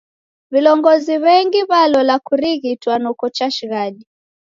[0.53, 4.03] Vilongozi w'engi w'alola kurighitwa noko chashighadi.